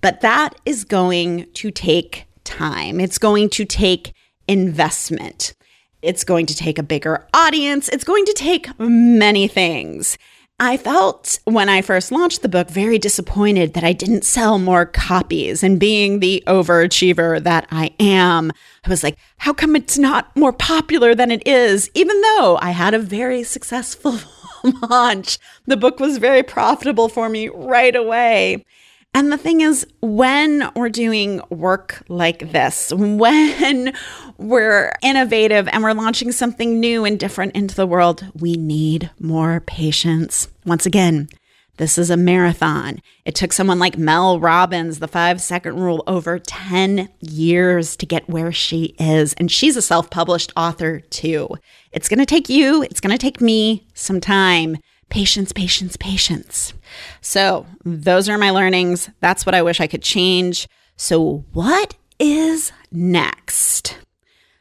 But 0.00 0.20
that 0.22 0.60
is 0.64 0.82
going 0.82 1.46
to 1.52 1.70
take 1.70 2.26
time. 2.42 2.98
It's 2.98 3.18
going 3.18 3.50
to 3.50 3.64
take 3.64 4.12
investment. 4.48 5.54
It's 6.02 6.24
going 6.24 6.46
to 6.46 6.56
take 6.56 6.80
a 6.80 6.82
bigger 6.82 7.28
audience. 7.32 7.88
It's 7.88 8.02
going 8.02 8.24
to 8.24 8.32
take 8.32 8.66
many 8.80 9.46
things. 9.46 10.18
I 10.58 10.76
felt 10.76 11.40
when 11.44 11.68
I 11.68 11.82
first 11.82 12.12
launched 12.12 12.42
the 12.42 12.48
book 12.48 12.70
very 12.70 12.98
disappointed 12.98 13.74
that 13.74 13.82
I 13.82 13.92
didn't 13.92 14.24
sell 14.24 14.58
more 14.58 14.86
copies. 14.86 15.62
And 15.64 15.80
being 15.80 16.20
the 16.20 16.42
overachiever 16.46 17.42
that 17.42 17.66
I 17.70 17.92
am, 17.98 18.52
I 18.84 18.88
was 18.88 19.02
like, 19.02 19.18
how 19.38 19.52
come 19.52 19.74
it's 19.74 19.98
not 19.98 20.34
more 20.36 20.52
popular 20.52 21.14
than 21.14 21.30
it 21.32 21.46
is? 21.46 21.90
Even 21.94 22.20
though 22.20 22.58
I 22.62 22.70
had 22.70 22.94
a 22.94 23.00
very 23.00 23.42
successful 23.42 24.18
launch, 24.88 25.38
the 25.66 25.76
book 25.76 25.98
was 25.98 26.18
very 26.18 26.44
profitable 26.44 27.08
for 27.08 27.28
me 27.28 27.48
right 27.48 27.96
away. 27.96 28.64
And 29.14 29.30
the 29.30 29.36
thing 29.36 29.60
is, 29.60 29.86
when 30.00 30.70
we're 30.74 30.88
doing 30.88 31.42
work 31.50 32.02
like 32.08 32.50
this, 32.50 32.90
when 32.94 33.92
we're 34.38 34.92
innovative 35.02 35.68
and 35.68 35.82
we're 35.82 35.92
launching 35.92 36.32
something 36.32 36.80
new 36.80 37.04
and 37.04 37.20
different 37.20 37.54
into 37.54 37.74
the 37.74 37.86
world, 37.86 38.24
we 38.34 38.54
need 38.54 39.10
more 39.20 39.60
patience. 39.60 40.48
Once 40.64 40.86
again, 40.86 41.28
this 41.76 41.98
is 41.98 42.08
a 42.08 42.16
marathon. 42.16 43.02
It 43.26 43.34
took 43.34 43.52
someone 43.52 43.78
like 43.78 43.98
Mel 43.98 44.40
Robbins, 44.40 44.98
the 44.98 45.08
five 45.08 45.42
second 45.42 45.78
rule, 45.78 46.04
over 46.06 46.38
10 46.38 47.10
years 47.20 47.96
to 47.96 48.06
get 48.06 48.30
where 48.30 48.52
she 48.52 48.94
is. 48.98 49.34
And 49.34 49.50
she's 49.50 49.76
a 49.76 49.82
self 49.82 50.08
published 50.08 50.52
author 50.56 51.00
too. 51.00 51.50
It's 51.92 52.08
going 52.08 52.18
to 52.18 52.26
take 52.26 52.48
you, 52.48 52.82
it's 52.82 53.00
going 53.00 53.10
to 53.10 53.18
take 53.18 53.42
me 53.42 53.86
some 53.92 54.22
time 54.22 54.78
patience, 55.12 55.52
patience, 55.52 55.94
patience. 55.98 56.72
So, 57.20 57.66
those 57.84 58.30
are 58.30 58.38
my 58.38 58.48
learnings. 58.48 59.10
That's 59.20 59.44
what 59.44 59.54
I 59.54 59.60
wish 59.60 59.78
I 59.78 59.86
could 59.86 60.02
change. 60.02 60.66
So, 60.96 61.44
what 61.52 61.94
is 62.18 62.72
next? 62.90 63.98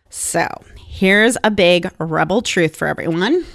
So, 0.10 0.46
here's 0.78 1.38
a 1.46 1.52
big 1.52 1.90
rebel 2.00 2.42
truth 2.42 2.76
for 2.76 2.90
everyone. 2.90 3.46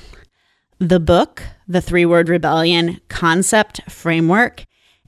The 0.79 0.99
book, 0.99 1.43
The 1.69 1.83
Three 1.83 2.07
Word 2.07 2.31
Rebellion 2.31 3.03
Concept 3.09 3.83
Framework, 3.91 4.65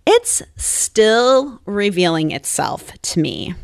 it's 0.07 0.43
still 0.57 1.59
revealing 1.65 2.33
itself 2.33 2.93
to 3.01 3.21
me. 3.21 3.55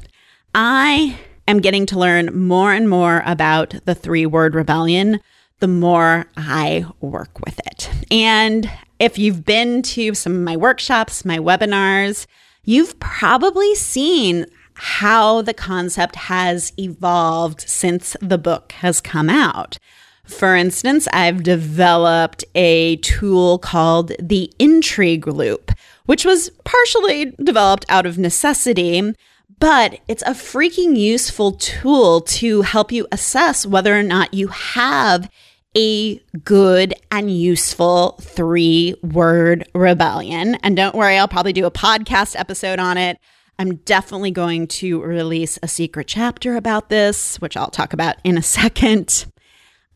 I 0.54 1.18
am 1.46 1.60
getting 1.60 1.84
to 1.86 1.98
learn 1.98 2.46
more 2.46 2.72
and 2.72 2.88
more 2.88 3.22
about 3.26 3.74
the 3.84 3.94
three 3.94 4.24
word 4.24 4.54
rebellion 4.54 5.20
the 5.60 5.68
more 5.68 6.26
I 6.36 6.86
work 7.00 7.44
with 7.44 7.58
it. 7.66 7.90
And 8.10 8.70
if 8.98 9.18
you've 9.18 9.44
been 9.44 9.82
to 9.82 10.14
some 10.14 10.34
of 10.34 10.40
my 10.40 10.56
workshops, 10.56 11.24
my 11.24 11.38
webinars, 11.38 12.26
you've 12.64 12.98
probably 13.00 13.74
seen 13.74 14.46
how 14.74 15.42
the 15.42 15.54
concept 15.54 16.16
has 16.16 16.72
evolved 16.78 17.60
since 17.68 18.16
the 18.20 18.38
book 18.38 18.72
has 18.72 19.00
come 19.00 19.30
out. 19.30 19.78
For 20.24 20.56
instance, 20.56 21.06
I've 21.12 21.42
developed 21.42 22.44
a 22.54 22.96
tool 22.96 23.58
called 23.58 24.12
the 24.18 24.52
intrigue 24.58 25.26
loop, 25.26 25.70
which 26.06 26.24
was 26.24 26.50
partially 26.64 27.34
developed 27.42 27.84
out 27.88 28.06
of 28.06 28.18
necessity, 28.18 29.14
but 29.58 30.00
it's 30.08 30.22
a 30.22 30.30
freaking 30.30 30.96
useful 30.96 31.52
tool 31.52 32.20
to 32.22 32.62
help 32.62 32.92
you 32.92 33.06
assess 33.12 33.66
whether 33.66 33.98
or 33.98 34.02
not 34.02 34.34
you 34.34 34.48
have 34.48 35.30
a 35.76 36.16
good 36.44 36.94
and 37.10 37.36
useful 37.36 38.18
three 38.20 38.94
word 39.02 39.68
rebellion. 39.74 40.54
And 40.56 40.76
don't 40.76 40.94
worry, 40.94 41.18
I'll 41.18 41.28
probably 41.28 41.52
do 41.52 41.66
a 41.66 41.70
podcast 41.70 42.38
episode 42.38 42.78
on 42.78 42.96
it. 42.96 43.18
I'm 43.58 43.76
definitely 43.76 44.30
going 44.30 44.66
to 44.66 45.00
release 45.00 45.58
a 45.62 45.68
secret 45.68 46.08
chapter 46.08 46.56
about 46.56 46.88
this, 46.88 47.40
which 47.40 47.56
I'll 47.56 47.70
talk 47.70 47.92
about 47.92 48.16
in 48.24 48.36
a 48.36 48.42
second. 48.42 49.26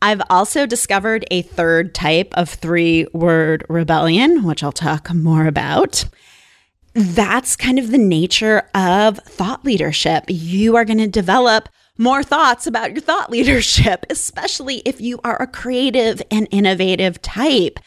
I've 0.01 0.21
also 0.29 0.65
discovered 0.65 1.25
a 1.29 1.41
third 1.41 1.93
type 1.93 2.33
of 2.35 2.49
three 2.49 3.05
word 3.13 3.65
rebellion, 3.67 4.43
which 4.43 4.63
I'll 4.63 4.71
talk 4.71 5.13
more 5.13 5.45
about. 5.45 6.05
That's 6.93 7.55
kind 7.55 7.79
of 7.79 7.91
the 7.91 7.97
nature 7.97 8.63
of 8.73 9.17
thought 9.19 9.63
leadership. 9.63 10.25
You 10.27 10.75
are 10.75 10.85
going 10.85 10.99
to 10.99 11.07
develop 11.07 11.69
more 11.97 12.23
thoughts 12.23 12.65
about 12.65 12.91
your 12.91 13.01
thought 13.01 13.29
leadership, 13.29 14.05
especially 14.09 14.77
if 14.85 14.99
you 14.99 15.19
are 15.23 15.39
a 15.41 15.47
creative 15.47 16.21
and 16.31 16.47
innovative 16.49 17.21
type. 17.21 17.79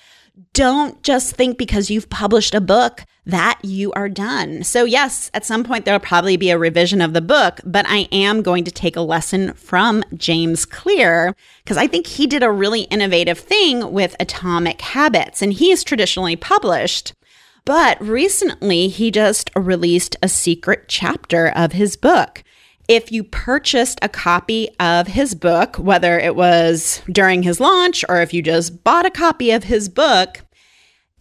Don't 0.52 1.02
just 1.02 1.34
think 1.34 1.58
because 1.58 1.90
you've 1.90 2.10
published 2.10 2.54
a 2.54 2.60
book 2.60 3.04
that 3.24 3.58
you 3.62 3.92
are 3.92 4.08
done. 4.08 4.64
So, 4.64 4.84
yes, 4.84 5.30
at 5.32 5.46
some 5.46 5.62
point 5.62 5.84
there'll 5.84 6.00
probably 6.00 6.36
be 6.36 6.50
a 6.50 6.58
revision 6.58 7.00
of 7.00 7.12
the 7.12 7.20
book, 7.20 7.60
but 7.64 7.86
I 7.88 8.08
am 8.10 8.42
going 8.42 8.64
to 8.64 8.70
take 8.70 8.96
a 8.96 9.00
lesson 9.00 9.54
from 9.54 10.02
James 10.16 10.64
Clear 10.64 11.34
because 11.62 11.76
I 11.76 11.86
think 11.86 12.06
he 12.06 12.26
did 12.26 12.42
a 12.42 12.50
really 12.50 12.82
innovative 12.82 13.38
thing 13.38 13.92
with 13.92 14.16
Atomic 14.18 14.80
Habits, 14.80 15.40
and 15.40 15.52
he 15.52 15.70
is 15.70 15.84
traditionally 15.84 16.36
published. 16.36 17.14
But 17.64 18.00
recently, 18.00 18.88
he 18.88 19.10
just 19.10 19.50
released 19.54 20.16
a 20.22 20.28
secret 20.28 20.84
chapter 20.88 21.48
of 21.48 21.72
his 21.72 21.96
book. 21.96 22.42
If 22.88 23.12
you 23.12 23.22
purchased 23.22 23.98
a 24.02 24.08
copy 24.08 24.68
of 24.80 25.06
his 25.06 25.34
book, 25.34 25.76
whether 25.76 26.18
it 26.18 26.34
was 26.34 27.00
during 27.10 27.44
his 27.44 27.60
launch 27.60 28.04
or 28.08 28.20
if 28.20 28.34
you 28.34 28.42
just 28.42 28.82
bought 28.82 29.06
a 29.06 29.10
copy 29.10 29.52
of 29.52 29.64
his 29.64 29.88
book, 29.88 30.42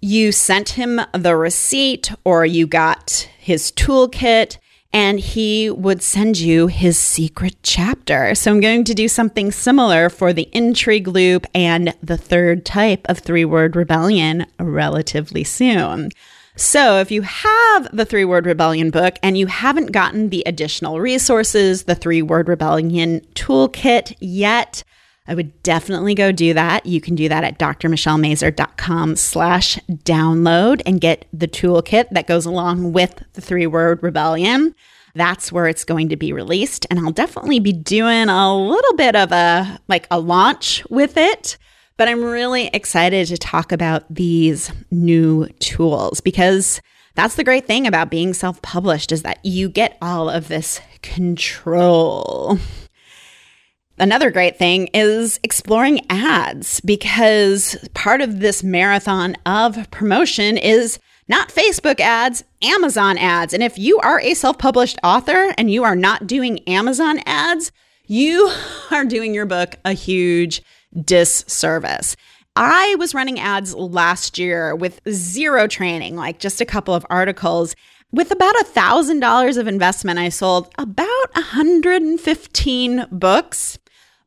you 0.02 0.32
sent 0.32 0.70
him 0.70 1.00
the 1.14 1.36
receipt 1.36 2.12
or 2.26 2.46
you 2.46 2.66
got 2.66 3.30
his 3.38 3.72
toolkit 3.72 4.58
and 4.94 5.20
he 5.20 5.70
would 5.70 6.02
send 6.02 6.40
you 6.40 6.68
his 6.68 6.98
secret 6.98 7.56
chapter. 7.64 8.36
So 8.36 8.52
I'm 8.52 8.60
going 8.60 8.84
to 8.86 8.94
do 8.94 9.08
something 9.08 9.52
similar 9.52 10.10
for 10.10 10.34
the 10.34 10.50
intrigue 10.52 11.08
loop 11.08 11.46
and 11.54 11.94
the 12.04 12.18
third 12.18 12.66
type 12.66 13.06
of 13.06 13.20
three 13.20 13.46
word 13.46 13.76
rebellion 13.76 14.46
relatively 14.60 15.44
soon. 15.44 16.10
So, 16.58 17.00
if 17.00 17.12
you 17.12 17.22
have 17.22 17.96
the 17.96 18.04
Three 18.04 18.26
Word 18.26 18.46
Rebellion 18.46 18.92
book 18.92 19.16
and 19.24 19.38
you 19.38 19.48
haven't 19.48 19.94
gotten 19.94 20.30
the 20.30 20.44
additional 20.46 21.00
resources, 21.00 21.84
the 21.84 21.96
Three 21.96 22.22
Word 22.22 22.50
Rebellion 22.50 23.22
toolkit 23.36 24.16
yet, 24.20 24.84
I 25.28 25.36
would 25.36 25.62
definitely 25.62 26.16
go 26.16 26.32
do 26.32 26.54
that. 26.54 26.86
You 26.86 27.00
can 27.00 27.16
do 27.16 27.30
that 27.30 27.44
at 27.44 27.60
drmichellemazur.com 27.60 29.16
slash 29.16 29.78
download 29.88 30.82
and 30.86 31.00
get 31.00 31.26
the 31.32 31.48
toolkit 31.48 32.10
that 32.12 32.28
goes 32.28 32.46
along 32.46 32.94
with 32.94 33.24
the 33.34 33.42
three 33.42 33.68
word 33.68 34.02
rebellion. 34.02 34.74
That's 35.14 35.52
where 35.52 35.68
it's 35.68 35.84
going 35.84 36.10
to 36.10 36.16
be 36.16 36.34
released. 36.34 36.88
And 36.90 37.00
I'll 37.00 37.12
definitely 37.12 37.60
be 37.60 37.74
doing 37.74 38.30
a 38.30 38.56
little 38.58 38.94
bit 38.96 39.16
of 39.16 39.32
a 39.32 39.80
like 39.88 40.08
a 40.10 40.20
launch 40.20 40.84
with 40.90 41.18
it. 41.18 41.58
But 41.98 42.08
I'm 42.08 42.24
really 42.24 42.68
excited 42.74 43.28
to 43.28 43.38
talk 43.38 43.72
about 43.72 44.12
these 44.14 44.72
new 44.90 45.48
tools 45.60 46.20
because 46.20 46.82
that's 47.14 47.36
the 47.36 47.44
great 47.44 47.68
thing 47.68 47.86
about 47.86 48.10
being 48.10 48.34
self 48.34 48.62
published 48.62 49.12
is 49.12 49.22
that 49.24 49.46
you 49.46 49.70
get 49.70 49.98
all 50.02 50.30
of 50.30 50.48
this 50.48 50.82
control. 51.04 52.58
Another 54.02 54.32
great 54.32 54.58
thing 54.58 54.88
is 54.96 55.40
exploring 55.44 56.04
ads 56.10 56.82
because 56.82 57.78
part 57.94 58.20
of 58.20 58.40
this 58.40 58.64
marathon 58.64 59.38
of 59.46 59.92
promotion 59.92 60.58
is 60.58 60.98
not 61.28 61.50
Facebook 61.50 62.00
ads, 62.00 62.44
Amazon 62.64 63.20
ads. 63.20 63.54
And 63.54 63.62
if 63.62 63.78
you 63.78 64.00
are 64.00 64.20
a 64.20 64.34
self 64.34 64.58
published 64.58 64.98
author 65.04 65.54
and 65.56 65.70
you 65.70 65.84
are 65.84 65.96
not 65.96 66.26
doing 66.26 66.68
Amazon 66.68 67.20
ads, 67.28 67.72
you 68.08 68.52
are 68.92 69.06
doing 69.06 69.36
your 69.36 69.46
book 69.46 69.76
a 69.86 69.94
huge 69.94 70.64
disservice. 71.06 72.16
I 72.56 72.96
was 72.98 73.14
running 73.14 73.40
ads 73.40 73.76
last 73.76 74.40
year 74.40 74.76
with 74.76 75.00
zero 75.12 75.68
training, 75.68 76.16
like 76.16 76.40
just 76.40 76.60
a 76.60 76.66
couple 76.66 76.96
of 76.96 77.06
articles. 77.12 77.76
With 78.12 78.32
about 78.32 78.56
a 78.56 78.66
$1,000 78.66 79.58
of 79.58 79.68
investment, 79.68 80.18
I 80.18 80.30
sold 80.30 80.74
about 80.78 81.36
115 81.36 83.06
books, 83.12 83.78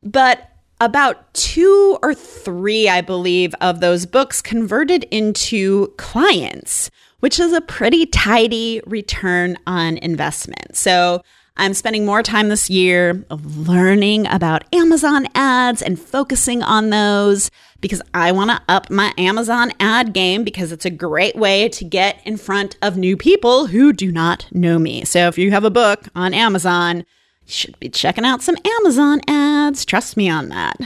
but 0.05 0.49
about 0.79 1.33
two 1.33 1.97
or 2.03 2.13
three, 2.13 2.87
I 2.87 3.01
believe, 3.01 3.55
of 3.59 3.79
those 3.79 4.05
books 4.05 4.41
converted 4.41 5.05
into 5.05 5.87
clients, 5.97 6.91
which 7.19 7.39
is 7.39 7.53
a 7.53 7.61
pretty 7.61 8.05
tidy 8.05 8.81
return 8.85 9.57
on 9.65 9.97
investment. 9.97 10.75
So 10.75 11.21
I'm 11.57 11.73
spending 11.73 12.05
more 12.05 12.21
time 12.21 12.49
this 12.49 12.69
year 12.69 13.25
learning 13.29 14.27
about 14.27 14.63
Amazon 14.75 15.25
ads 15.33 15.81
and 15.81 15.97
focusing 15.97 16.61
on 16.61 16.89
those 16.89 17.49
because 17.79 18.01
I 18.13 18.33
want 18.33 18.51
to 18.51 18.61
up 18.67 18.89
my 18.89 19.13
Amazon 19.17 19.71
ad 19.79 20.11
game 20.11 20.43
because 20.43 20.73
it's 20.73 20.85
a 20.85 20.89
great 20.89 21.37
way 21.37 21.69
to 21.69 21.85
get 21.85 22.19
in 22.25 22.35
front 22.35 22.77
of 22.81 22.97
new 22.97 23.15
people 23.15 23.67
who 23.67 23.93
do 23.93 24.11
not 24.11 24.47
know 24.51 24.77
me. 24.77 25.05
So 25.05 25.27
if 25.27 25.37
you 25.37 25.51
have 25.51 25.63
a 25.63 25.69
book 25.69 26.09
on 26.13 26.33
Amazon, 26.33 27.05
should 27.45 27.79
be 27.79 27.89
checking 27.89 28.25
out 28.25 28.41
some 28.41 28.57
Amazon 28.65 29.21
ads. 29.27 29.85
Trust 29.85 30.17
me 30.17 30.29
on 30.29 30.49
that. 30.49 30.77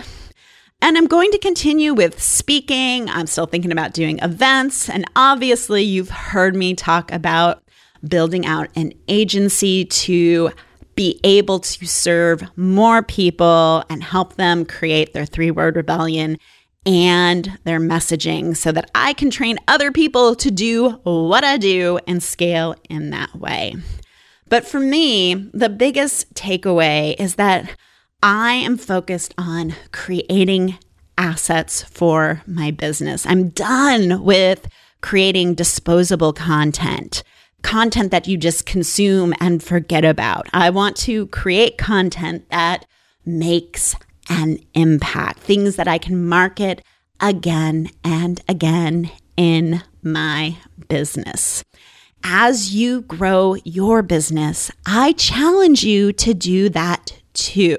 And 0.82 0.98
I'm 0.98 1.08
going 1.08 1.32
to 1.32 1.38
continue 1.38 1.94
with 1.94 2.22
speaking. 2.22 3.10
I'm 3.10 3.28
still 3.28 3.46
thinking 3.46 3.72
about 3.72 3.94
doing 3.94 4.20
events. 4.20 4.90
And 4.90 5.06
obviously, 5.16 5.84
you've 5.84 6.10
heard 6.10 6.56
me 6.56 6.74
talk 6.74 7.12
about 7.12 7.64
building 8.08 8.46
out 8.46 8.70
an 8.76 8.94
agency 9.10 9.84
to 9.84 10.52
be 10.96 11.20
able 11.24 11.60
to 11.60 11.86
serve 11.86 12.44
more 12.58 13.04
people 13.04 13.84
and 13.90 14.04
help 14.04 14.36
them 14.36 14.66
create 14.66 15.14
their 15.14 15.26
three 15.26 15.52
word 15.52 15.76
rebellion 15.76 16.38
and 16.86 17.58
their 17.66 17.80
messaging 17.80 18.56
so 18.56 18.72
that 18.72 18.90
I 18.96 19.14
can 19.14 19.30
train 19.30 19.60
other 19.68 19.92
people 19.92 20.36
to 20.36 20.52
do 20.52 20.92
what 21.04 21.44
I 21.44 21.58
do 21.58 22.00
and 22.08 22.24
scale 22.24 22.76
in 22.90 23.10
that 23.12 23.36
way. 23.36 23.76
But 24.50 24.68
for 24.68 24.80
me, 24.80 25.36
the 25.54 25.70
biggest 25.70 26.34
takeaway 26.34 27.16
is 27.20 27.36
that 27.36 27.70
I 28.22 28.54
am 28.54 28.78
focused 28.78 29.34
on 29.38 29.76
creating 29.92 30.78
assets 31.18 31.84
for 31.84 32.42
my 32.48 32.72
business. 32.72 33.26
I'm 33.26 33.50
done 33.50 34.24
with 34.24 34.68
creating 35.02 35.54
disposable 35.54 36.34
content, 36.34 37.24
content 37.62 38.12
that 38.12 38.28
you 38.28 38.38
just 38.38 38.66
consume 38.66 39.34
and 39.40 39.64
forget 39.64 40.04
about. 40.04 40.48
I 40.52 40.70
want 40.72 40.98
to 40.98 41.28
create 41.28 41.78
content 41.78 42.50
that 42.50 42.86
makes 43.26 43.96
an 44.30 44.60
impact, 44.74 45.40
things 45.40 45.76
that 45.76 45.88
I 45.88 45.98
can 45.98 46.28
market 46.28 46.84
again 47.20 47.90
and 48.04 48.42
again 48.48 49.12
in 49.38 49.84
my 50.02 50.58
business. 50.88 51.64
As 52.24 52.74
you 52.76 53.02
grow 53.02 53.56
your 53.64 54.02
business, 54.02 54.72
I 54.86 55.14
challenge 55.14 55.84
you 55.84 56.14
to 56.14 56.34
do 56.34 56.70
that 56.70 57.14
too. 57.34 57.78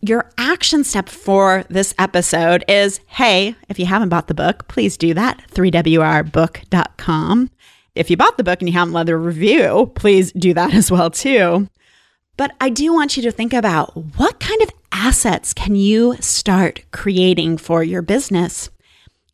Your 0.00 0.30
action 0.36 0.82
step 0.84 1.08
for 1.08 1.64
this 1.70 1.94
episode 1.98 2.64
is 2.66 3.00
hey, 3.06 3.54
if 3.68 3.78
you 3.78 3.86
haven't 3.86 4.08
bought 4.08 4.26
the 4.26 4.34
book, 4.34 4.66
please 4.68 4.96
do 4.96 5.14
that. 5.14 5.42
3wrbook.com. 5.52 7.50
If 7.94 8.10
you 8.10 8.16
bought 8.16 8.36
the 8.36 8.44
book 8.44 8.60
and 8.60 8.68
you 8.68 8.72
haven't 8.72 8.94
left 8.94 9.10
a 9.10 9.16
review, 9.16 9.92
please 9.94 10.32
do 10.32 10.54
that 10.54 10.74
as 10.74 10.90
well 10.90 11.10
too. 11.10 11.68
But 12.36 12.52
I 12.60 12.70
do 12.70 12.92
want 12.92 13.16
you 13.16 13.22
to 13.24 13.30
think 13.30 13.52
about 13.52 13.96
what 14.16 14.40
kind 14.40 14.62
of 14.62 14.70
assets 14.90 15.52
can 15.54 15.76
you 15.76 16.16
start 16.20 16.84
creating 16.90 17.58
for 17.58 17.84
your 17.84 18.02
business? 18.02 18.70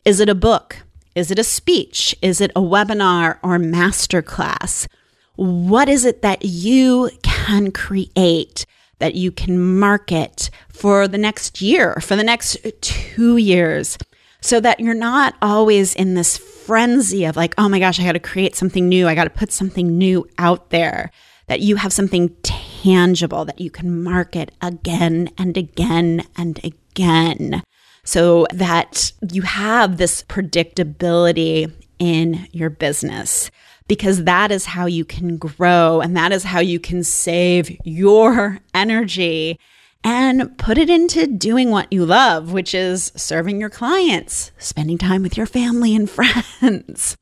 Is 0.05 0.21
it 0.21 0.29
a 0.29 0.35
book? 0.35 0.83
Is 1.19 1.33
it 1.33 1.39
a 1.39 1.45
speech? 1.45 2.15
Is 2.23 2.41
it 2.41 2.53
a 2.55 2.61
webinar 2.61 3.39
or 3.43 3.59
masterclass? 3.59 4.87
What 5.35 5.89
is 5.89 6.05
it 6.05 6.23
that 6.23 6.45
you 6.45 7.11
can 7.23 7.73
create 7.73 8.65
that 9.01 9.15
you 9.15 9.31
can 9.33 9.79
market 9.79 10.51
for 10.69 11.09
the 11.09 11.19
next 11.19 11.61
year, 11.61 11.97
for 12.01 12.17
the 12.17 12.25
next 12.25 12.57
two 12.81 13.37
years, 13.37 13.99
so 14.41 14.61
that 14.61 14.79
you're 14.79 14.95
not 14.95 15.35
always 15.43 15.95
in 15.95 16.15
this 16.15 16.37
frenzy 16.37 17.25
of 17.25 17.37
like, 17.37 17.55
oh 17.59 17.69
my 17.69 17.79
gosh, 17.79 17.99
I 17.99 18.05
got 18.05 18.13
to 18.13 18.21
create 18.21 18.55
something 18.55 18.89
new. 18.89 19.09
I 19.09 19.15
got 19.15 19.25
to 19.25 19.31
put 19.31 19.53
something 19.53 19.99
new 19.99 20.29
out 20.39 20.71
there, 20.71 21.11
that 21.49 21.61
you 21.61 21.77
have 21.77 21.93
something 21.93 22.29
tangible 22.43 23.45
that 23.45 23.61
you 23.61 23.71
can 23.71 24.03
market 24.03 24.53
again 24.61 25.31
and 25.37 25.57
again 25.57 26.25
and 26.37 26.61
again 26.65 27.63
so 28.09 28.47
that 28.55 29.13
you 29.31 29.43
have 29.43 29.99
this 29.99 30.23
predictability 30.23 31.71
in 31.99 32.49
your 32.53 32.71
business 32.71 33.51
because 33.87 34.25
that 34.25 34.51
is 34.51 34.65
how 34.65 34.87
you 34.87 35.05
can 35.05 35.37
grow 35.37 36.01
and 36.01 36.17
that 36.17 36.33
is 36.33 36.43
how 36.43 36.59
you 36.59 36.81
can 36.81 37.05
save 37.05 37.71
your 37.85 38.61
energy 38.73 39.61
and 40.03 40.57
put 40.57 40.79
it 40.79 40.89
into 40.89 41.27
doing 41.27 41.71
what 41.71 41.93
you 41.93 42.07
love, 42.07 42.51
which 42.51 42.75
is 42.75 43.13
serving 43.15 43.61
your 43.61 43.69
clients, 43.69 44.53
spending 44.57 44.97
time 44.97 45.23
with 45.23 45.37
your 45.37 45.45
family 45.45 45.95
and 45.95 46.09
friends. 46.61 47.15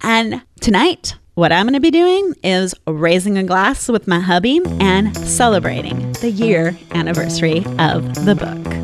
And 0.00 0.42
tonight, 0.60 1.14
what 1.34 1.52
I'm 1.52 1.66
going 1.66 1.74
to 1.74 1.80
be 1.80 1.92
doing 1.92 2.34
is 2.42 2.74
raising 2.88 3.38
a 3.38 3.44
glass 3.44 3.88
with 3.88 4.08
my 4.08 4.18
hubby 4.18 4.60
and 4.80 5.16
celebrating 5.16 6.10
the 6.14 6.30
year 6.30 6.76
anniversary 6.90 7.58
of 7.78 8.24
the 8.24 8.34
book. 8.34 8.81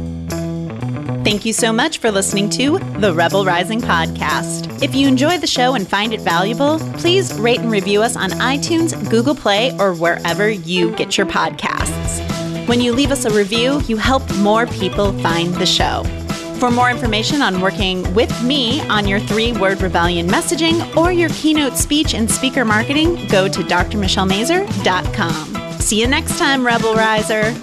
Thank 1.28 1.44
you 1.44 1.52
so 1.52 1.74
much 1.74 1.98
for 1.98 2.10
listening 2.10 2.48
to 2.52 2.78
the 3.00 3.12
Rebel 3.12 3.44
Rising 3.44 3.82
podcast. 3.82 4.82
If 4.82 4.94
you 4.94 5.06
enjoy 5.06 5.36
the 5.36 5.46
show 5.46 5.74
and 5.74 5.86
find 5.86 6.14
it 6.14 6.22
valuable, 6.22 6.78
please 6.94 7.38
rate 7.38 7.60
and 7.60 7.70
review 7.70 8.02
us 8.02 8.16
on 8.16 8.30
iTunes, 8.30 8.94
Google 9.10 9.34
Play, 9.34 9.76
or 9.78 9.92
wherever 9.92 10.48
you 10.48 10.96
get 10.96 11.18
your 11.18 11.26
podcasts. 11.26 12.66
When 12.66 12.80
you 12.80 12.94
leave 12.94 13.10
us 13.10 13.26
a 13.26 13.30
review, 13.30 13.82
you 13.82 13.98
help 13.98 14.22
more 14.36 14.66
people 14.68 15.12
find 15.18 15.52
the 15.56 15.66
show. 15.66 16.02
For 16.60 16.70
more 16.70 16.90
information 16.90 17.42
on 17.42 17.60
working 17.60 18.14
with 18.14 18.32
me 18.42 18.80
on 18.88 19.06
your 19.06 19.20
three 19.20 19.52
word 19.52 19.82
rebellion 19.82 20.28
messaging 20.28 20.96
or 20.96 21.12
your 21.12 21.28
keynote 21.34 21.76
speech 21.76 22.14
and 22.14 22.30
speaker 22.30 22.64
marketing, 22.64 23.26
go 23.26 23.48
to 23.48 23.60
drmichellemazur.com. 23.60 25.78
See 25.78 26.00
you 26.00 26.06
next 26.06 26.38
time, 26.38 26.64
Rebel 26.64 26.94
Riser. 26.94 27.54